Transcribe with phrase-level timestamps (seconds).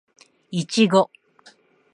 [0.49, 1.11] いちご